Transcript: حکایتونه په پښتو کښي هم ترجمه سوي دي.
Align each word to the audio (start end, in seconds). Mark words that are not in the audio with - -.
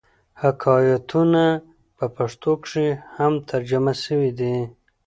حکایتونه 0.41 1.43
په 1.97 2.05
پښتو 2.15 2.51
کښي 2.61 2.87
هم 3.17 3.33
ترجمه 3.49 3.93
سوي 4.03 4.31
دي. 4.39 4.55